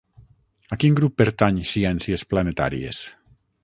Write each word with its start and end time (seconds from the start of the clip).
A 0.75 0.77
quin 0.85 0.97
grup 1.01 1.15
pertany 1.23 1.61
Ciències 1.75 2.27
Planetàries? 2.35 3.07